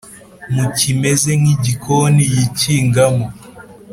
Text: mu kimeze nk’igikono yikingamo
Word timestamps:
mu 0.53 0.65
kimeze 0.77 1.31
nk’igikono 1.39 2.21
yikingamo 2.33 3.27